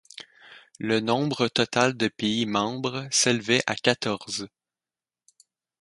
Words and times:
Le 0.79 0.99
nombre 0.99 1.47
total 1.47 1.95
de 1.95 2.07
pays 2.07 2.47
membres 2.47 3.07
s'élevait 3.11 3.61
à 3.67 3.75
quatorze. 3.75 4.47